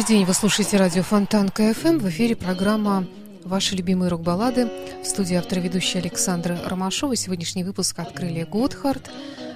Добрый 0.00 0.16
день, 0.16 0.24
вы 0.24 0.32
слушаете 0.32 0.78
радио 0.78 1.02
Фонтан 1.02 1.50
КФМ. 1.50 1.98
В 1.98 2.08
эфире 2.08 2.34
программа 2.34 3.06
«Ваши 3.44 3.76
любимые 3.76 4.08
рок-баллады». 4.08 4.66
В 5.02 5.06
студии 5.06 5.34
автор 5.34 5.60
ведущая 5.60 5.98
Александра 5.98 6.58
Ромашова. 6.64 7.14
Сегодняшний 7.16 7.64
выпуск 7.64 7.98
открыли 7.98 8.44
Gotthard 8.50 9.10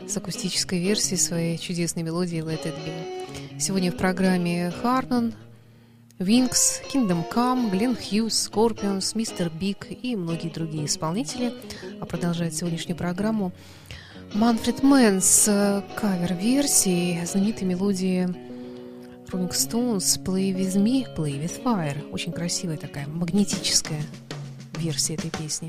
с 0.07 0.15
акустической 0.19 0.81
версией 0.81 1.19
своей 1.19 1.57
чудесной 1.57 2.03
мелодии 2.03 2.41
«Let 2.41 2.63
It 2.67 2.75
Be». 2.75 3.59
Сегодня 3.59 3.91
в 3.91 3.97
программе 3.97 4.71
Харнон, 4.83 5.33
Винкс, 6.19 6.83
Kingdom 6.93 7.25
Come, 7.33 7.71
Глен 7.71 7.97
Хьюз, 7.97 8.51
Scorpions, 8.51 9.17
Mr. 9.17 9.49
Big 9.49 9.87
и 9.89 10.15
многие 10.15 10.51
другие 10.51 10.85
исполнители. 10.85 11.55
А 12.03 12.05
продолжает 12.05 12.55
сегодняшнюю 12.55 12.99
программу 12.99 13.53
Манфред 14.35 14.83
Манн 14.83 15.23
с 15.23 15.83
кавер-версией 15.97 17.25
знаменитой 17.25 17.67
мелодии 17.67 18.54
Rolling 19.35 19.51
Stones 19.51 20.17
Play 20.19 20.53
With 20.53 20.77
Me, 20.77 21.05
Play 21.17 21.41
With 21.41 21.61
Fire. 21.65 21.97
Очень 22.13 22.31
красивая 22.31 22.77
такая 22.77 23.09
магнетическая 23.09 24.01
версия 24.79 25.15
этой 25.15 25.29
песни. 25.31 25.69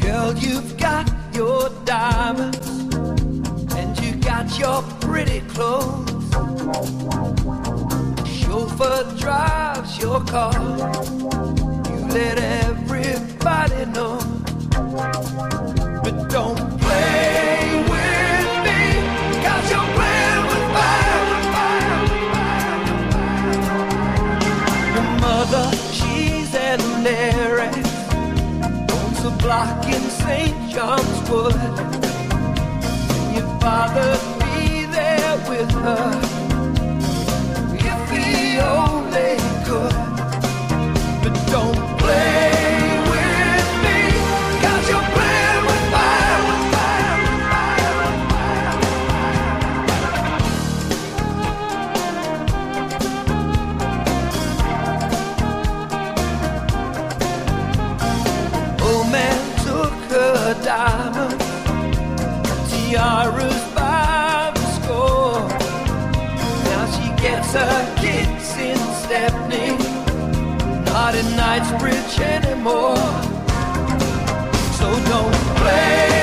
Girl, 0.00 0.34
you've 0.40 0.76
got 0.76 1.08
your 1.32 1.70
diamonds 1.84 2.58
and 3.76 3.96
you 4.00 4.16
got 4.16 4.58
your 4.58 4.82
pretty 5.00 5.42
clothes. 5.54 6.15
Chauffeur 8.26 9.04
drives 9.16 9.98
your 9.98 10.20
car. 10.24 10.52
You 11.86 11.98
let 12.08 12.38
everybody 12.38 13.84
know. 13.94 14.18
But 16.02 16.28
don't 16.28 16.80
play 16.80 17.84
with 17.92 18.48
me, 18.66 18.80
cause 19.44 19.70
you're 19.70 19.90
playing 19.94 20.44
with 20.50 20.66
fire. 20.74 21.22
Your 24.94 25.08
mother, 25.20 25.66
she's 25.92 26.52
an 26.56 27.06
heiress. 27.06 27.92
Owns 28.90 29.24
a 29.24 29.30
block 29.40 29.86
in 29.86 30.02
St. 30.10 30.56
John's 30.68 31.30
Wood. 31.30 31.54
And 33.14 33.36
your 33.36 33.60
father 33.60 34.18
be 34.40 34.84
there 34.86 35.36
with 35.48 35.70
her 35.70 36.35
tiaras 62.96 63.74
by 63.74 64.52
the 64.54 64.66
score. 64.76 65.48
Now 66.64 66.84
she 66.94 67.22
gets 67.22 67.52
her 67.52 67.85
in 71.66 71.78
Knightsbridge 71.78 72.20
anymore. 72.20 72.96
So 74.72 74.90
don't 75.08 75.32
play 75.56 76.15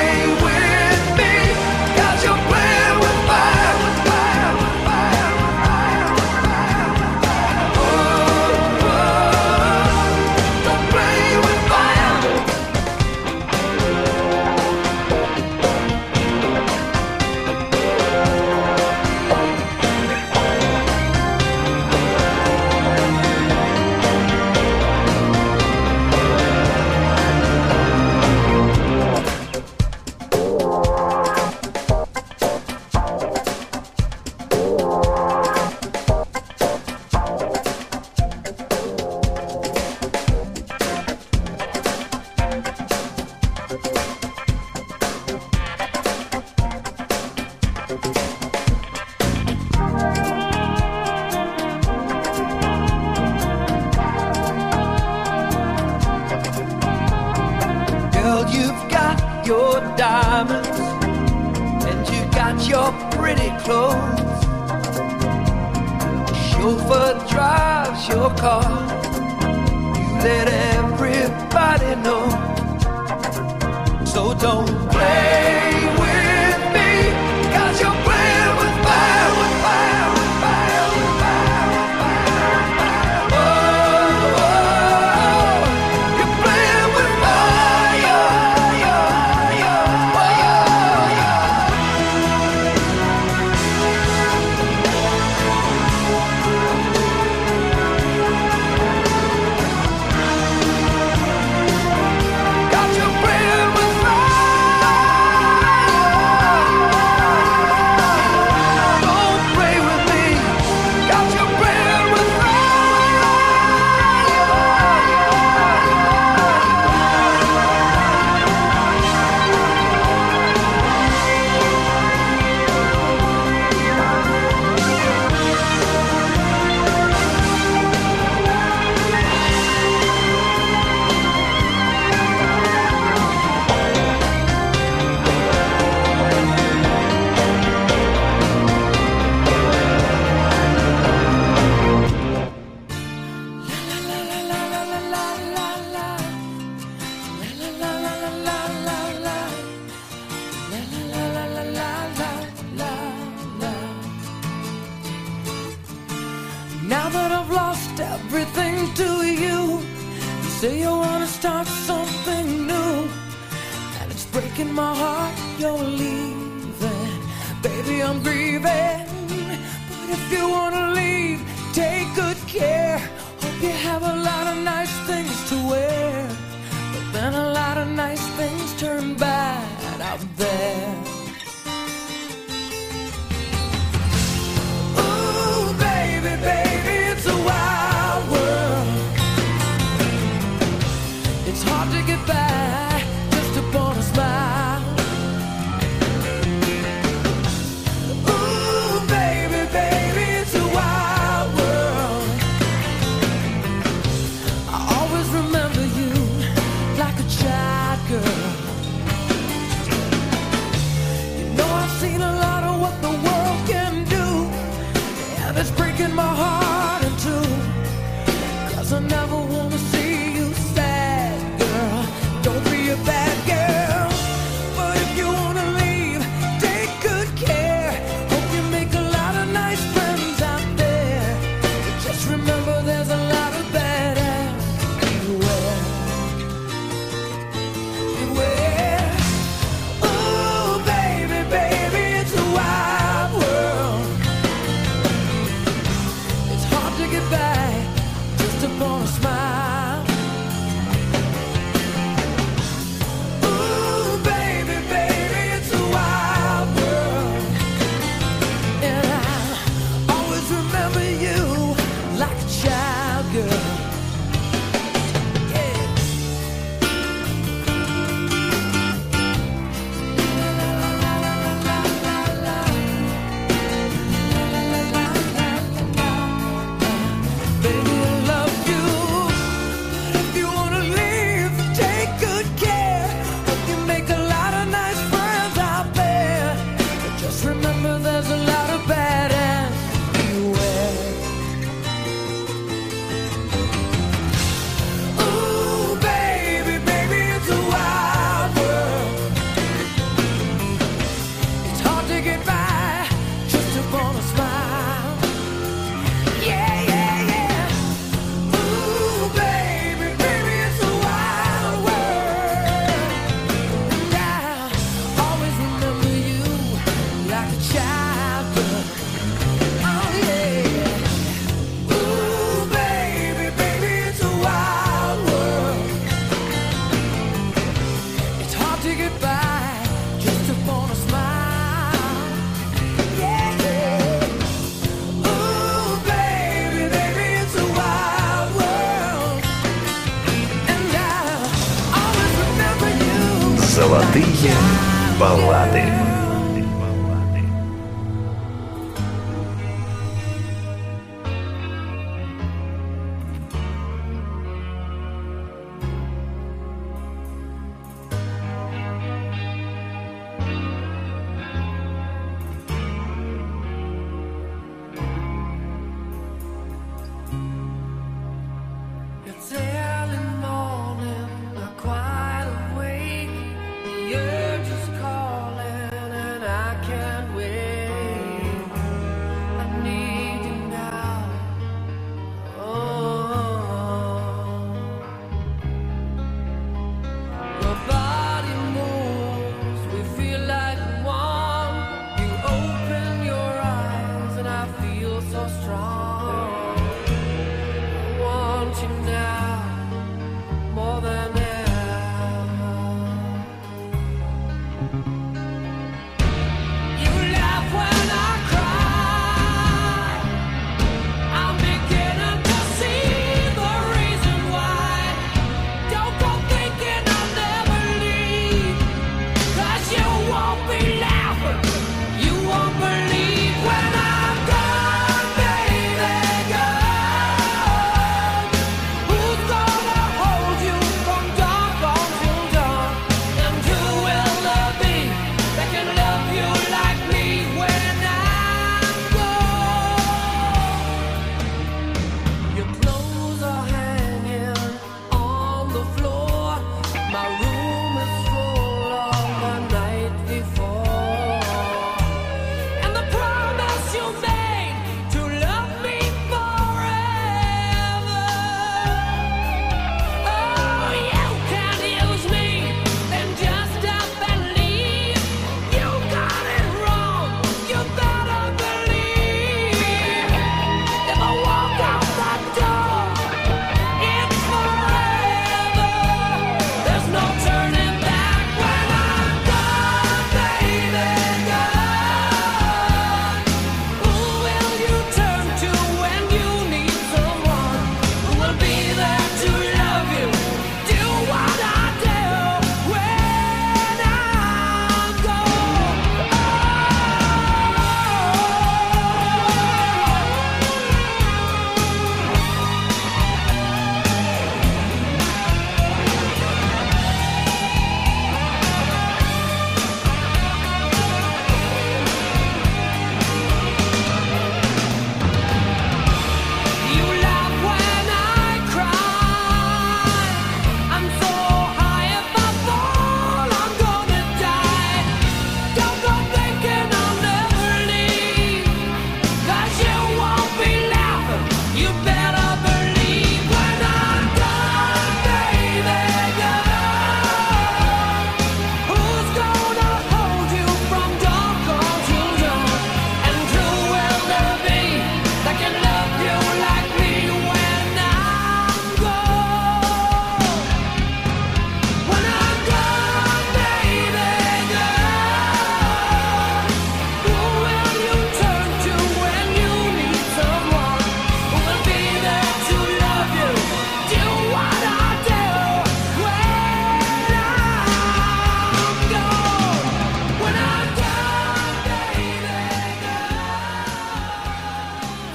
Amen. 345.83 346.32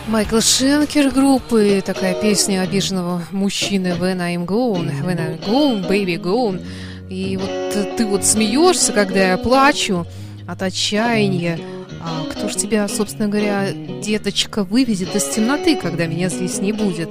Майкл 0.09 0.41
Шенкер 0.41 1.11
группы, 1.11 1.83
такая 1.85 2.15
песня 2.15 2.63
обиженного 2.63 3.23
мужчины 3.31 3.89
When 3.89 4.21
I'm 4.21 4.47
gone, 4.47 4.91
When 5.05 5.19
I'm 5.19 5.39
gone, 5.45 5.87
baby 5.87 6.17
gone. 6.17 6.65
И 7.11 7.37
вот 7.37 7.97
ты 7.99 8.07
вот 8.07 8.25
смеешься, 8.25 8.95
когда 8.95 9.33
я 9.33 9.37
плачу 9.37 10.07
от 10.47 10.63
отчаяния. 10.63 11.61
А 12.01 12.25
кто 12.25 12.49
ж 12.49 12.55
тебя, 12.55 12.89
собственно 12.89 13.29
говоря, 13.29 13.71
деточка, 14.03 14.65
вывезет 14.65 15.15
из 15.15 15.25
темноты, 15.25 15.77
когда 15.77 16.07
меня 16.07 16.31
здесь 16.31 16.59
не 16.59 16.73
будет? 16.73 17.11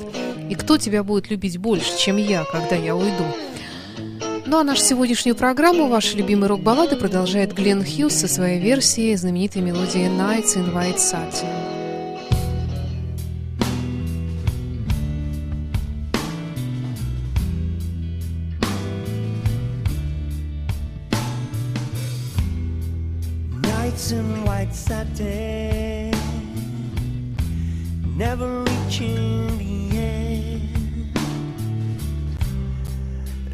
И 0.49 0.55
кто 0.55 0.79
тебя 0.79 1.03
будет 1.03 1.29
любить 1.29 1.59
больше, 1.59 1.95
чем 1.99 2.17
я, 2.17 2.45
когда 2.45 2.75
я 2.75 2.95
уйду? 2.95 3.25
Ну 4.47 4.57
а 4.57 4.63
нашу 4.63 4.81
сегодняшнюю 4.81 5.35
программу, 5.35 5.87
ваши 5.87 6.17
любимые 6.17 6.49
рок-баллады, 6.49 6.95
продолжает 6.95 7.53
Глен 7.53 7.85
Хьюз 7.85 8.15
со 8.15 8.27
своей 8.27 8.59
версией 8.59 9.15
знаменитой 9.17 9.61
мелодии 9.61 10.09
Nights 10.09 10.55
in 10.55 10.73
White 10.73 10.97
Satin. 10.97 11.66
Satin, 24.77 26.11
never 28.15 28.63
reaching 28.63 29.57
the 29.57 29.97
end. 29.97 31.17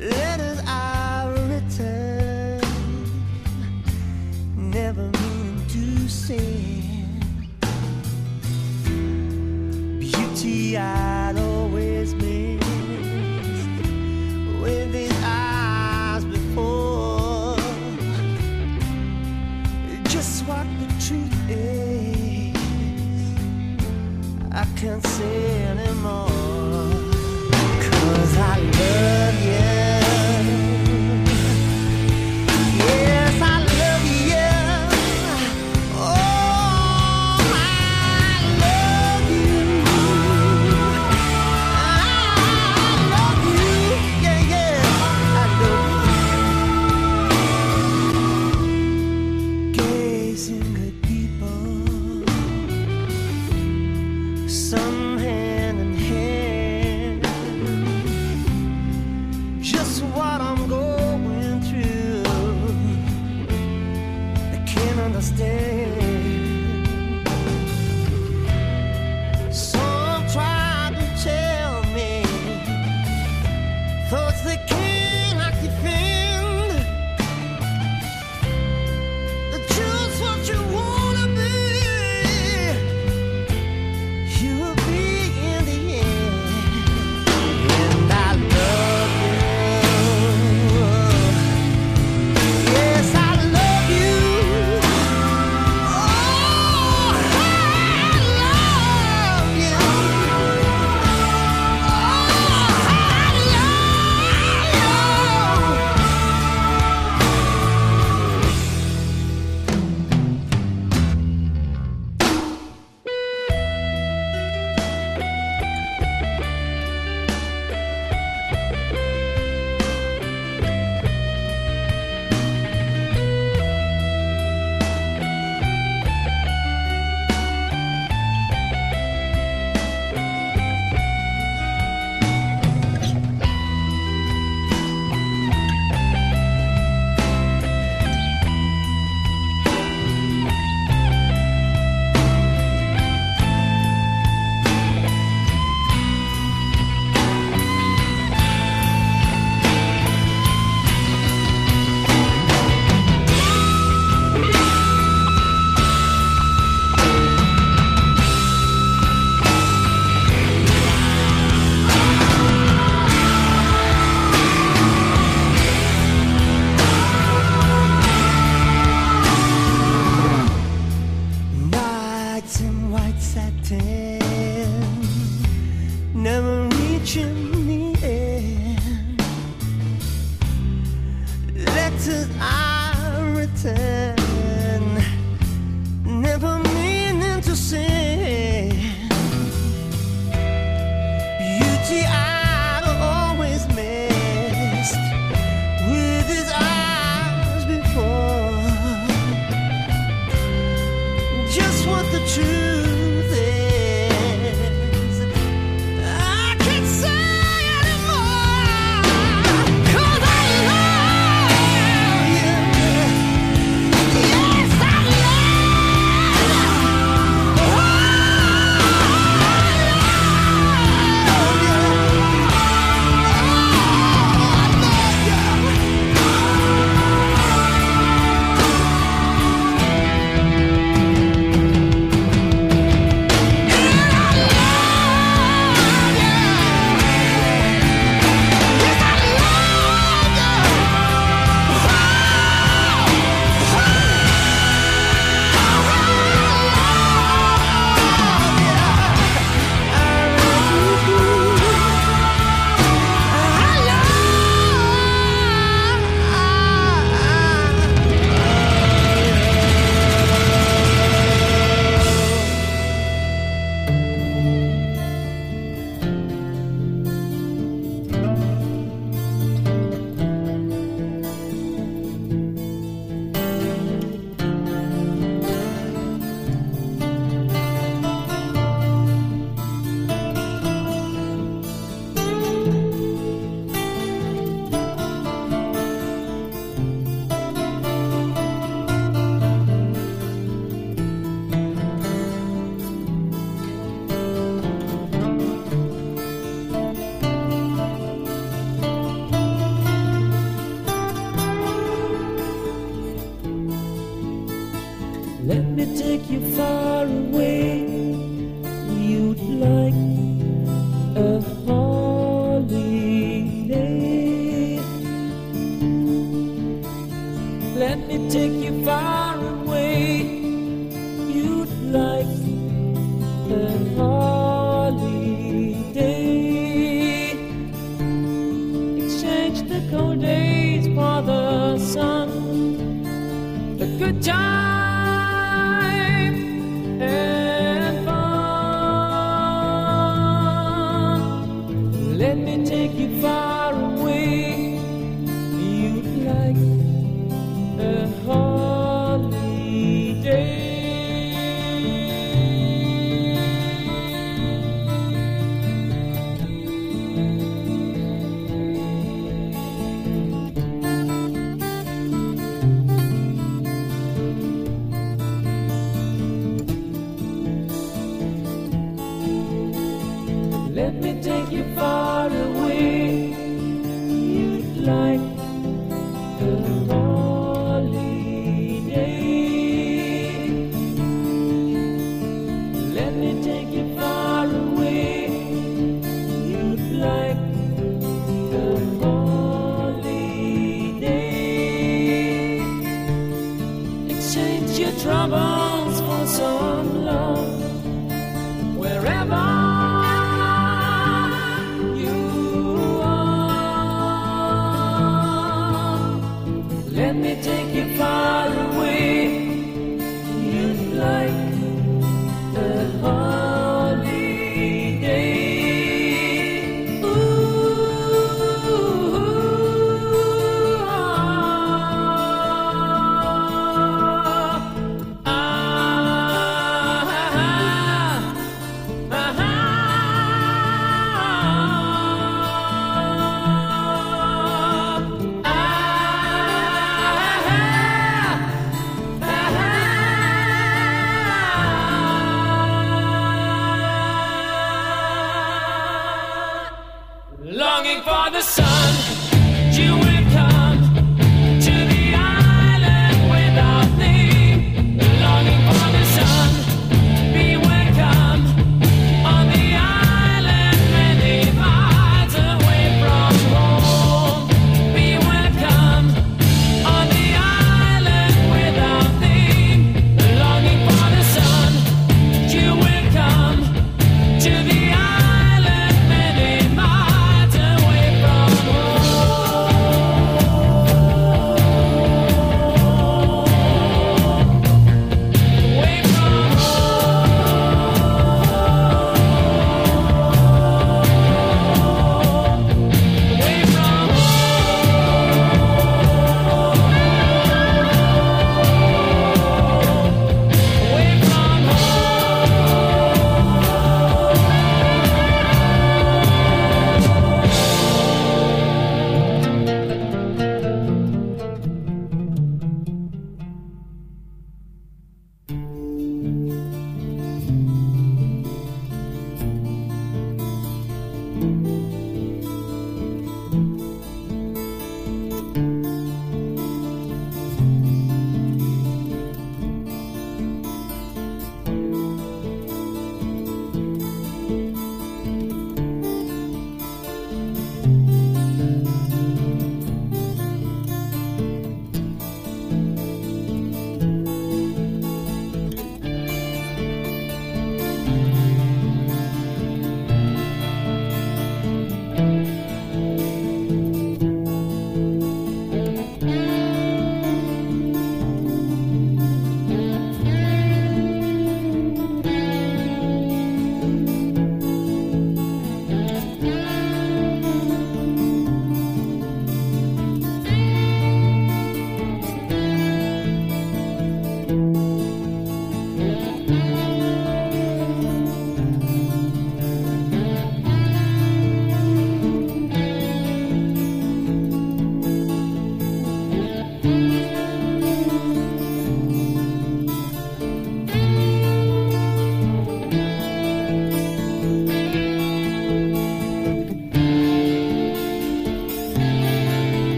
Letters 0.00 0.60
are 0.66 1.32
written, 1.32 2.60
never 4.56 5.02
meaning 5.02 5.62
to 5.68 6.08
send. 6.08 7.24
Beauty 10.00 10.78
I'd 10.78 11.36
always 11.36 11.59
can't 24.80 25.06
see 25.08 25.24
anymore. 25.24 26.26
Cause 27.82 28.36
I 28.38 28.60
love 28.60 29.29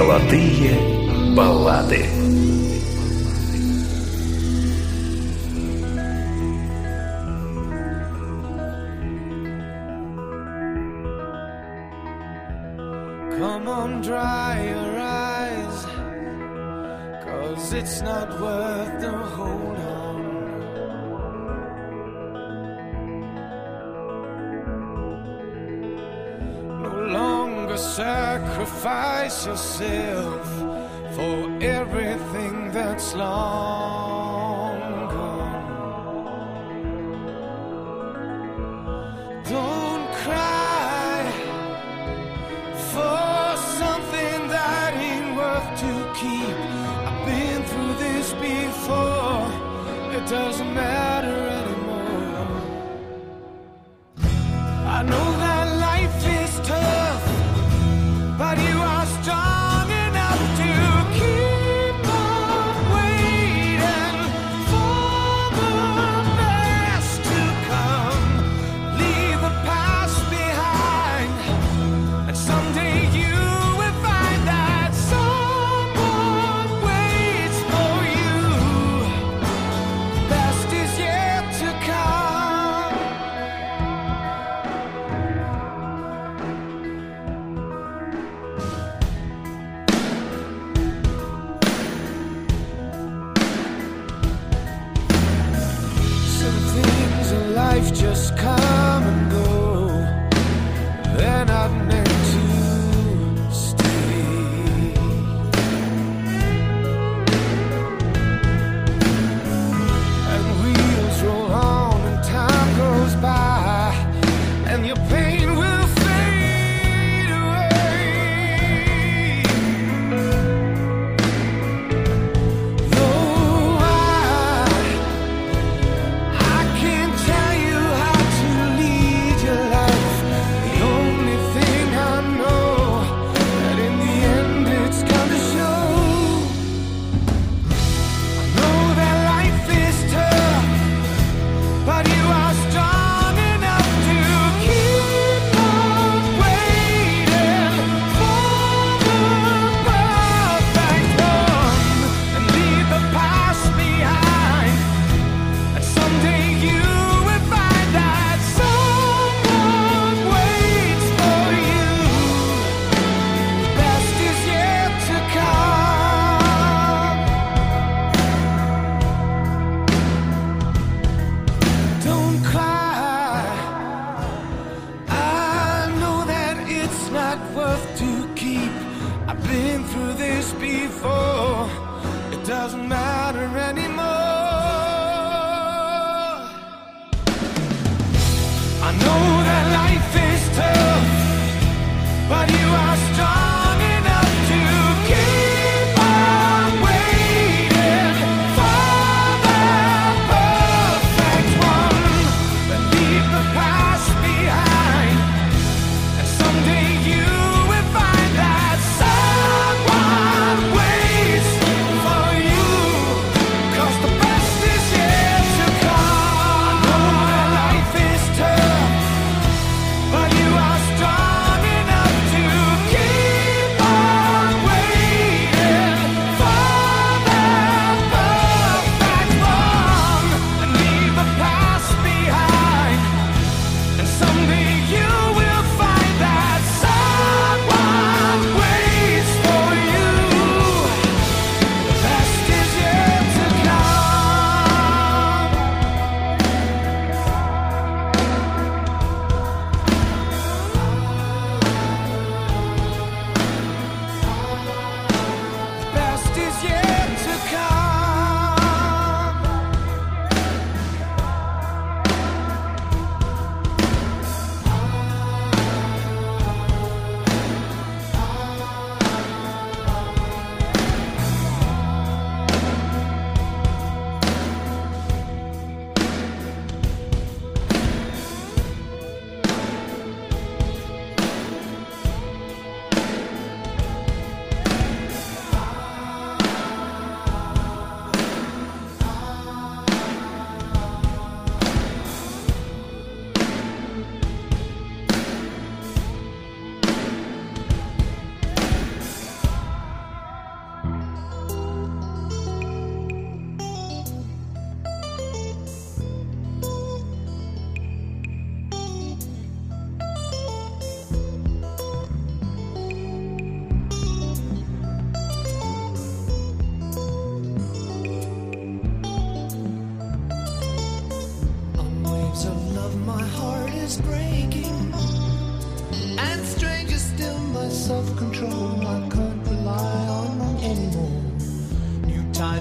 Золотые 0.00 0.72
баллады. 1.36 2.06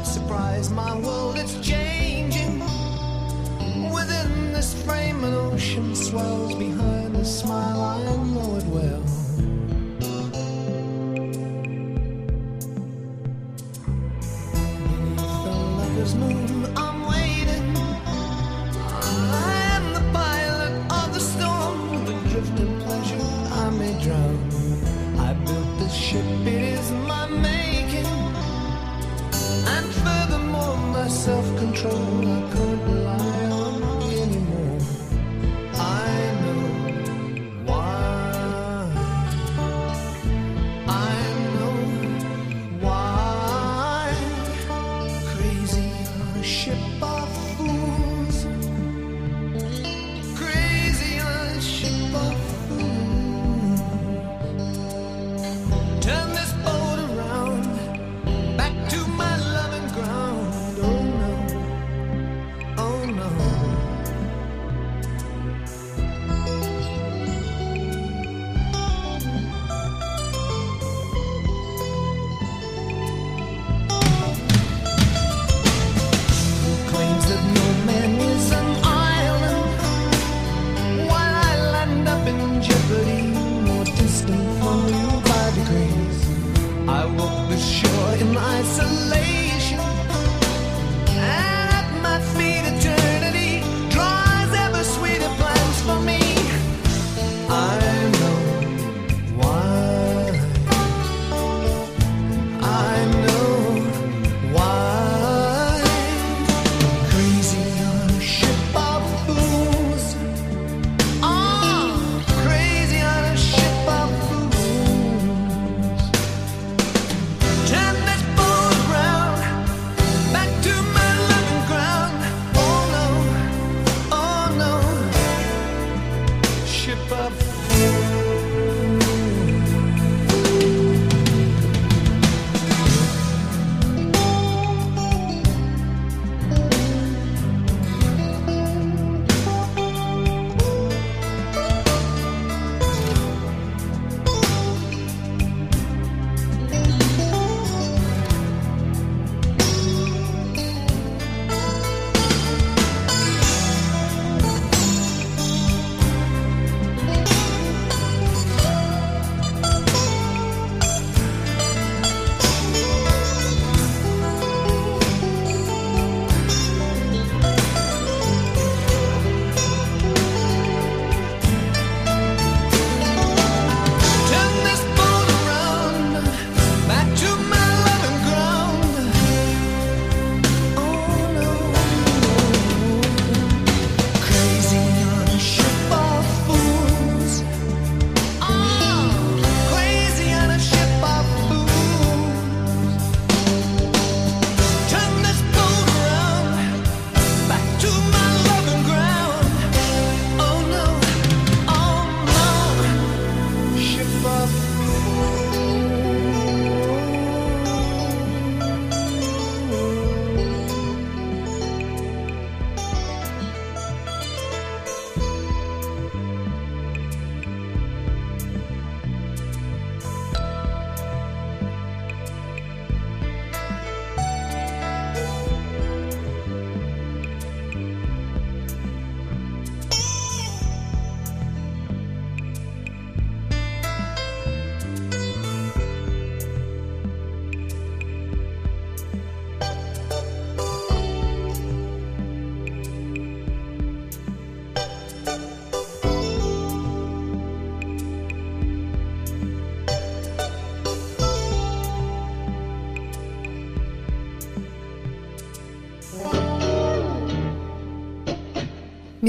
Surprise 0.03 0.69
my 0.69 0.97
world, 0.99 1.37
it's 1.37 1.59
changing. 1.59 2.59
Within 3.91 4.53
this 4.53 4.73
frame, 4.83 5.23
an 5.23 5.33
ocean 5.33 5.95
swells 5.95 6.55
behind 6.55 7.15
a 7.15 7.25
smile, 7.25 7.81
I 7.81 8.03
know 8.33 8.55
it 8.55 8.65
will. 8.65 9.18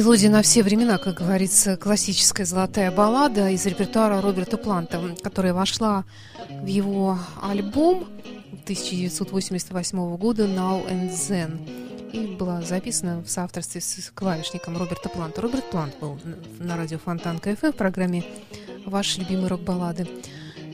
Мелодия 0.00 0.30
на 0.30 0.40
все 0.40 0.62
времена, 0.62 0.96
как 0.96 1.16
говорится, 1.16 1.76
классическая 1.76 2.46
золотая 2.46 2.90
баллада 2.90 3.50
из 3.50 3.66
репертуара 3.66 4.22
Роберта 4.22 4.56
Планта, 4.56 4.98
которая 5.22 5.52
вошла 5.52 6.04
в 6.48 6.64
его 6.64 7.18
альбом 7.42 8.08
1988 8.62 10.16
года 10.16 10.46
«Now 10.46 10.88
and 10.88 11.10
Then» 11.10 12.10
и 12.14 12.34
была 12.34 12.62
записана 12.62 13.20
в 13.20 13.28
соавторстве 13.28 13.82
с 13.82 14.10
клавишником 14.14 14.78
Роберта 14.78 15.10
Планта. 15.10 15.42
Роберт 15.42 15.68
Плант 15.68 15.94
был 16.00 16.18
на 16.58 16.78
радио 16.78 16.96
Фонтан 16.96 17.38
КФ 17.38 17.60
в 17.62 17.72
программе 17.72 18.24
«Ваши 18.86 19.20
любимые 19.20 19.48
рок-баллады». 19.48 20.08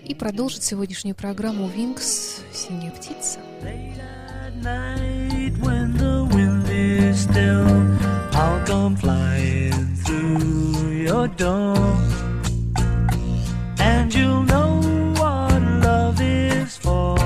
И 0.04 0.14
продолжит 0.14 0.62
сегодняшнюю 0.62 1.16
программу 1.16 1.66
«Винкс. 1.66 2.42
Синяя 2.54 2.92
птица». 2.92 3.40
Late 3.64 3.98
at 4.46 4.62
night 4.62 5.58
when 5.60 5.96
the 5.98 6.24
wind 6.32 6.70
is 6.70 7.24
still 7.24 8.15
I'll 8.38 8.60
come 8.66 8.94
flying 8.96 9.96
through 10.04 10.90
your 10.90 11.26
door. 11.26 11.76
And 13.78 14.14
you'll 14.14 14.42
know 14.42 14.82
what 15.16 15.62
love 15.86 16.20
is 16.20 16.76
for. 16.76 17.18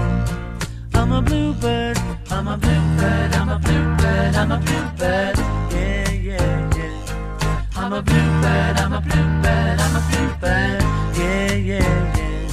I'm 0.95 1.11
a 1.11 1.21
bluebird, 1.21 1.99
I'm 2.31 2.47
a 2.47 2.57
bluebird, 2.57 3.35
I'm 3.35 3.49
a 3.49 3.59
bluebird, 3.59 4.35
I'm 4.37 4.53
a 4.53 4.59
bluebird. 4.59 5.37
Yeah, 5.75 6.11
yeah, 6.13 6.77
yeah. 6.77 7.71
I'm 7.75 7.93
a 7.93 8.03
bluebird, 8.03 8.77
I'm 8.83 8.93
a 8.93 9.01
bluebird, 9.01 9.81
I'm 9.85 9.97
a 9.97 10.03
bluebird. 10.11 10.83
Yeah, 11.19 11.55
yeah, 11.55 12.17
yeah. 12.19 12.51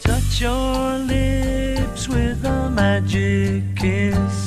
Touch 0.00 0.38
your 0.38 0.98
lips 0.98 2.08
with 2.08 2.44
a 2.44 2.68
magic 2.68 3.62
kiss 3.76 4.43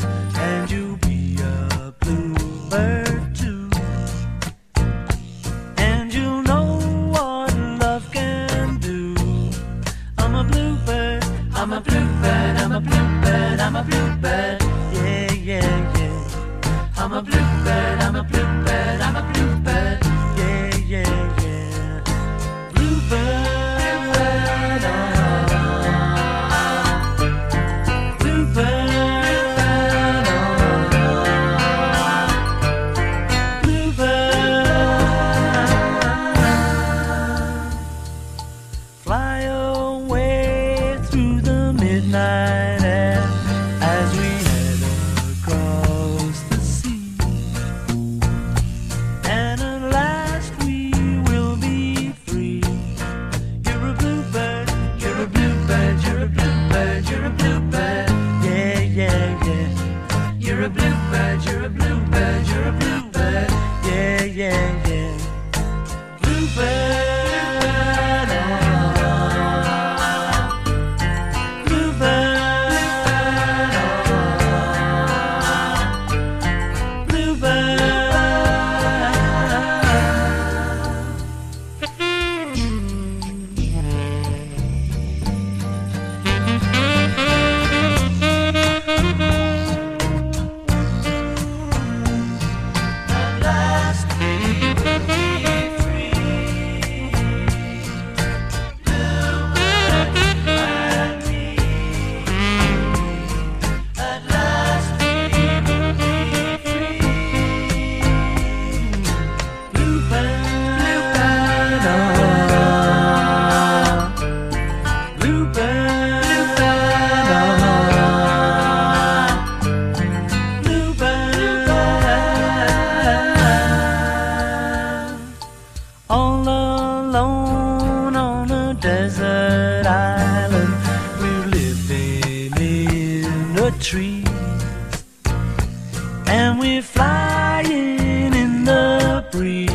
And 136.29 136.59
we're 136.59 136.81
flying 136.81 138.33
in 138.33 138.65
the 138.65 139.25
breeze. 139.31 139.69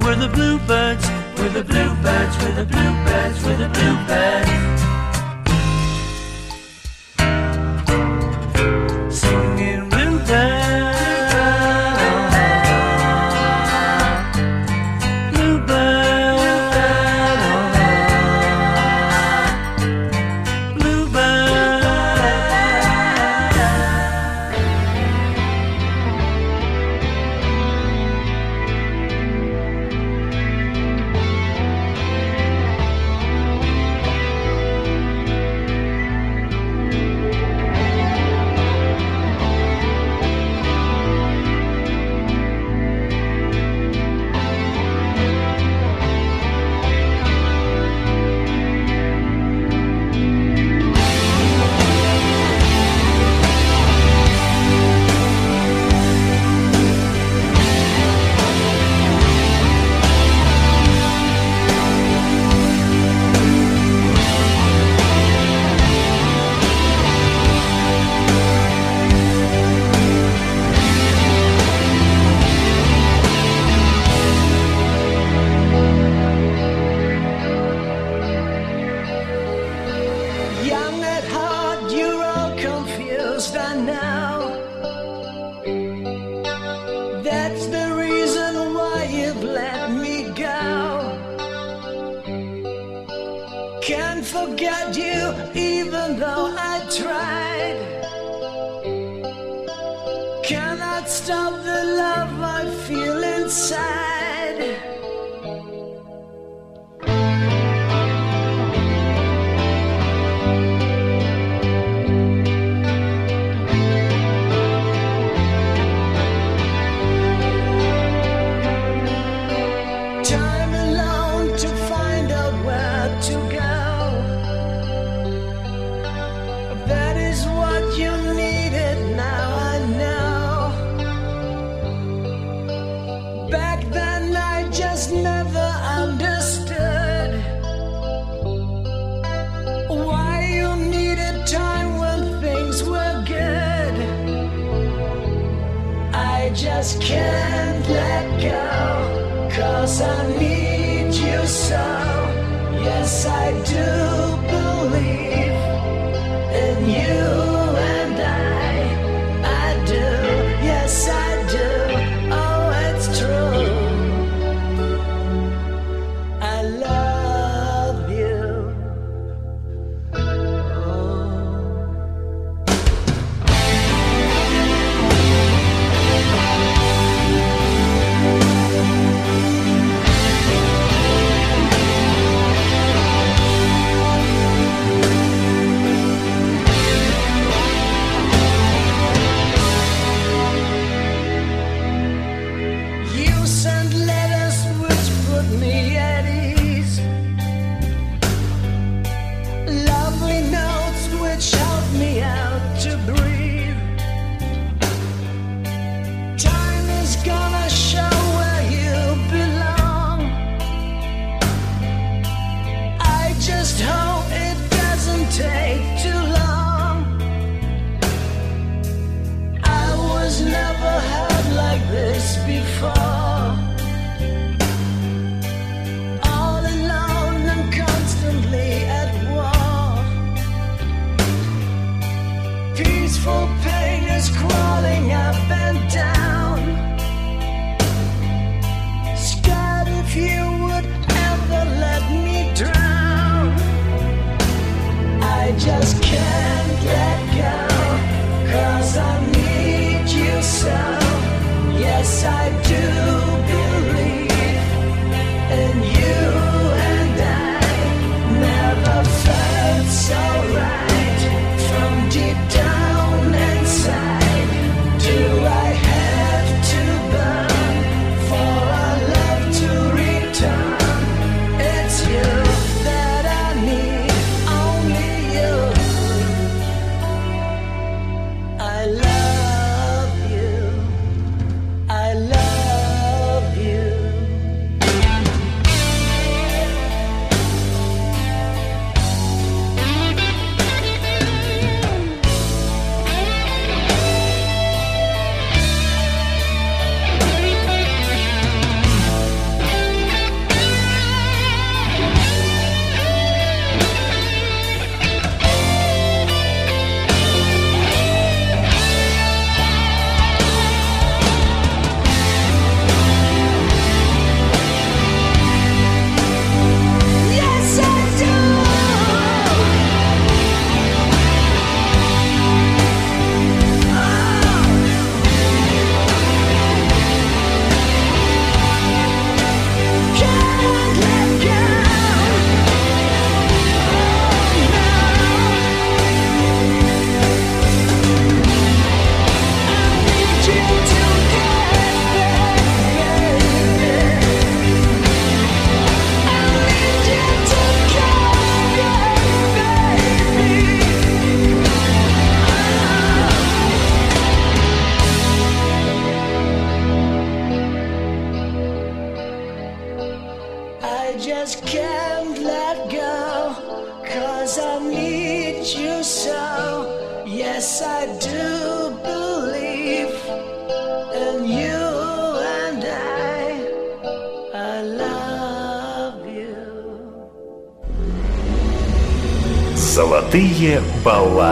We're 0.00 0.16
the 0.16 0.28
bluebirds, 0.28 1.04
we're 1.36 1.48
the 1.50 1.64
bluebirds, 1.64 2.36
we're 2.38 2.54
the 2.54 2.64
bluebirds, 2.64 3.44
we're 3.44 3.56
the 3.56 3.68
bluebirds. 3.68 4.87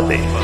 debate. 0.02 0.35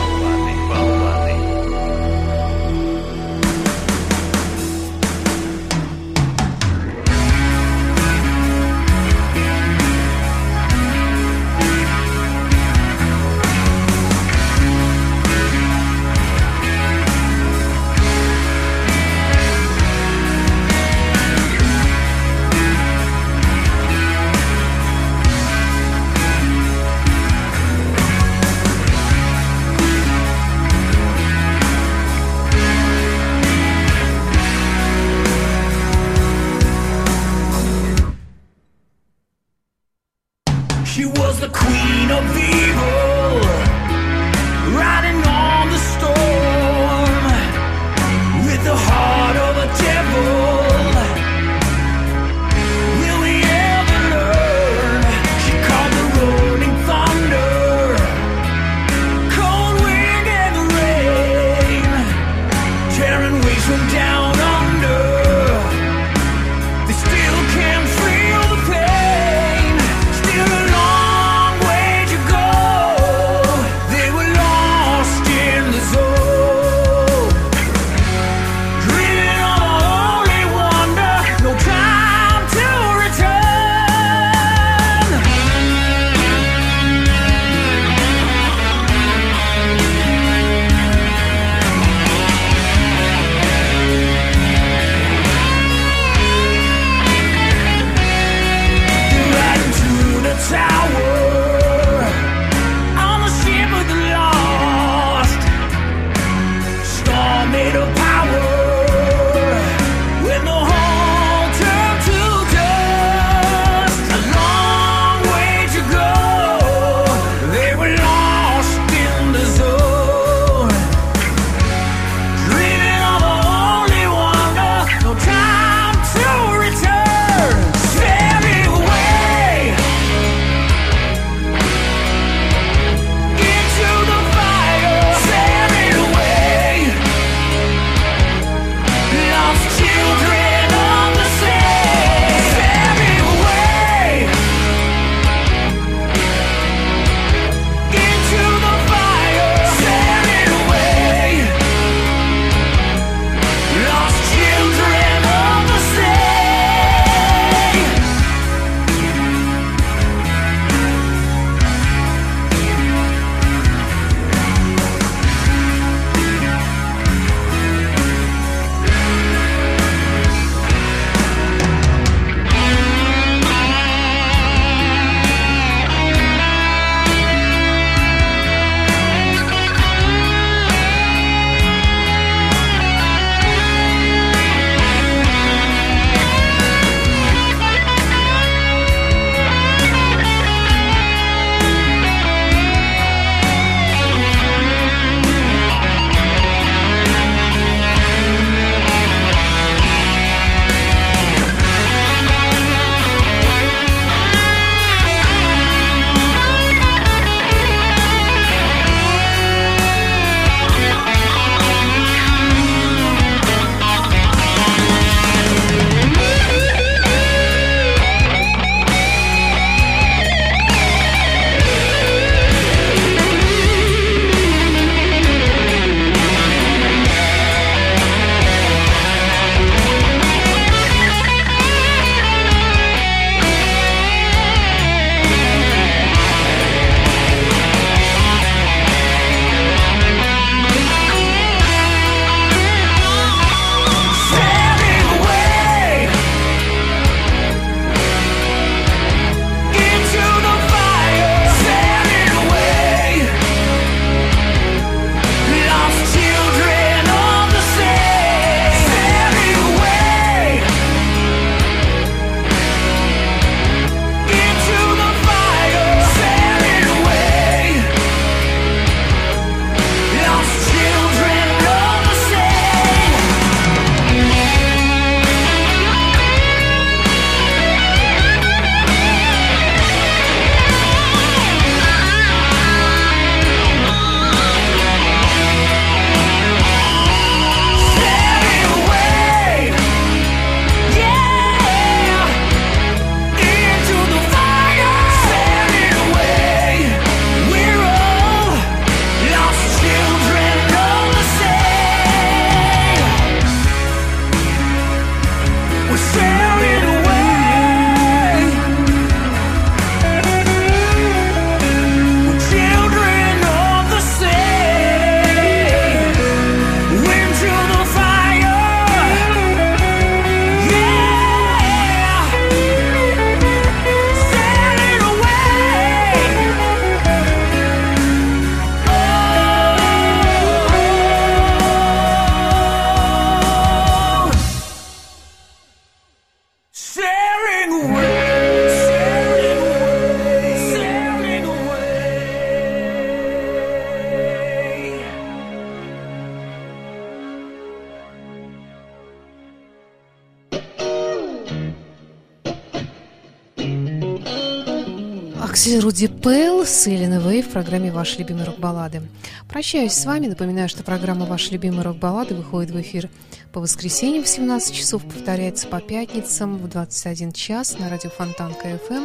в 357.53 357.55
программе 357.55 357.92
«Ваши 357.92 358.18
любимые 358.18 358.46
рок-баллады». 358.46 359.03
Прощаюсь 359.46 359.92
с 359.92 360.07
вами, 360.07 360.26
напоминаю, 360.26 360.70
что 360.70 360.82
программа 360.82 361.26
«Ваши 361.26 361.53
любимые 361.53 361.82
рок-баллады» 361.82 362.34
выходит 362.34 362.70
в 362.70 362.80
эфир 362.80 363.11
по 363.53 363.61
воскресеньям 363.61 364.24
в 364.24 364.28
17 364.28 364.74
часов, 364.74 365.05
повторяется 365.05 365.68
по 365.68 365.78
пятницам 365.78 366.57
в 366.57 366.66
21 366.66 367.32
час 367.32 367.78
на 367.78 367.90
радио 367.90 368.09
Фонтан 368.09 368.55
КФМ. 368.55 369.05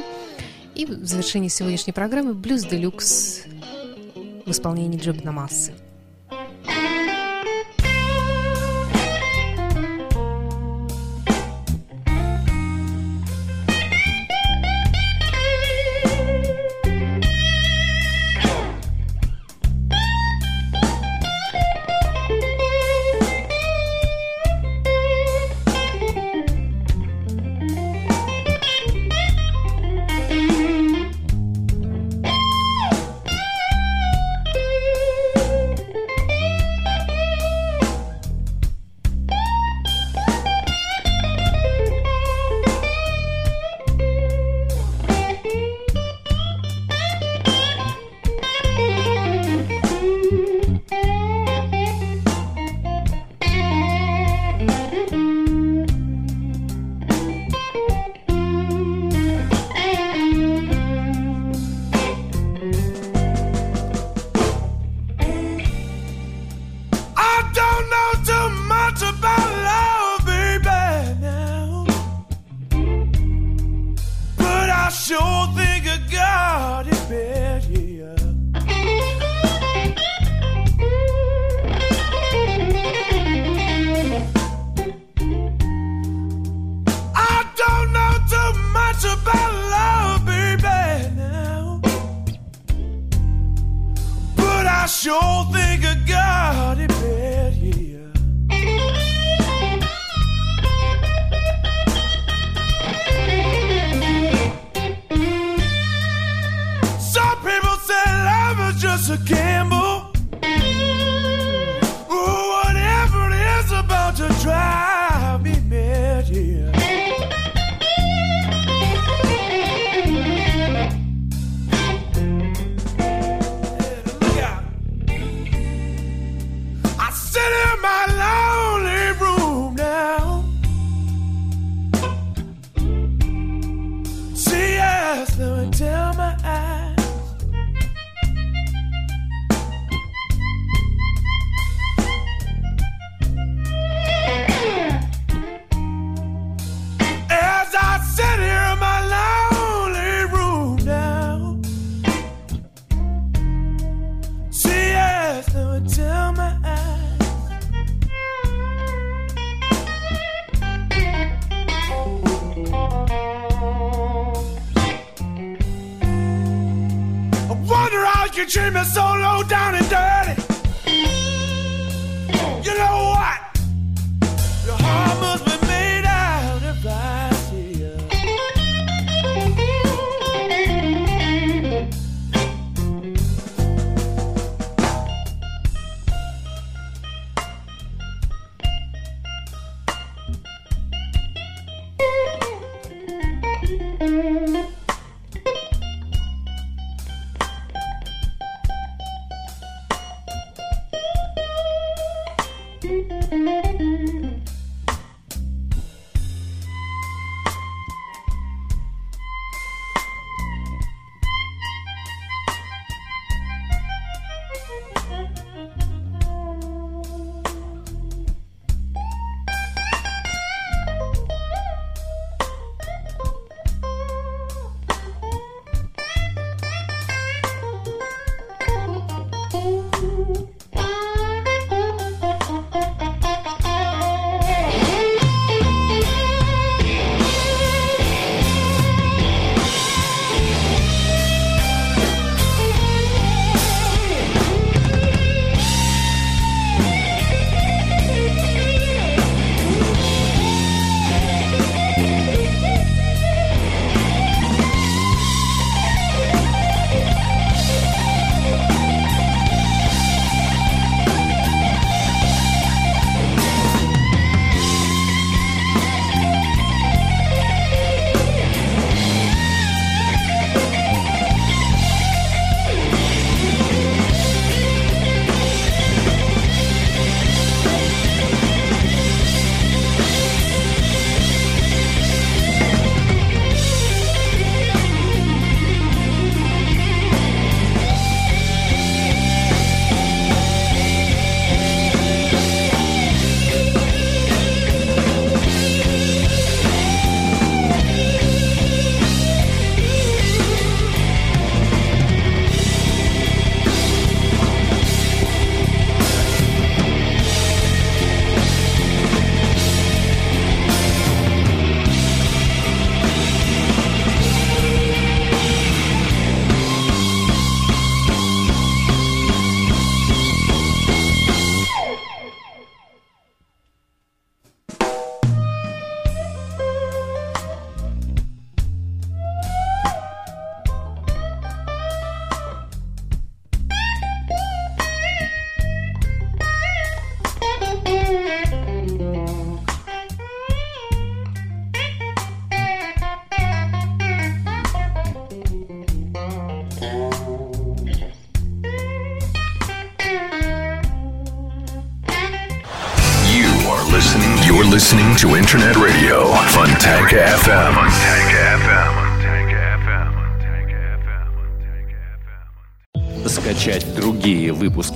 И 0.75 0.85
в 0.85 1.05
завершении 1.05 1.49
сегодняшней 1.49 1.91
программы 1.91 2.33
«Blues 2.33 2.63
Deluxe» 2.63 3.41
в 4.45 4.49
исполнении 4.49 4.97
Джо 4.97 5.25
Бонамассы. 5.25 5.73